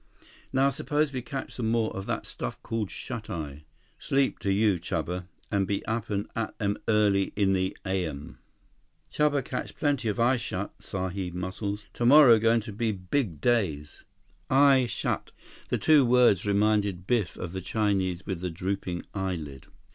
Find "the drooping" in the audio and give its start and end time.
18.41-19.05